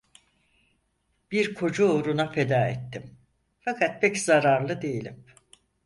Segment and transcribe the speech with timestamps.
[1.31, 3.17] Bir koca uğruna feda ettim,
[3.59, 5.25] fakat pek zararlı değilim!